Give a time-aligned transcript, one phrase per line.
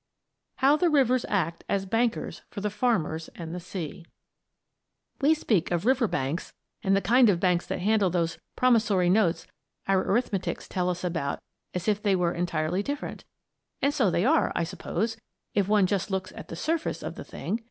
[0.00, 0.56] III.
[0.60, 4.06] HOW THE RIVERS ACT AS BANKERS FOR THE FARMERS AND THE SEA
[5.20, 9.46] We speak of river banks and the kind of banks that handle those promissory notes
[9.86, 11.42] our arithmetics tell about
[11.74, 13.26] as if they were entirely different;
[13.82, 15.18] and so they are, I suppose,
[15.52, 17.62] if one just looks at the surface of the thing.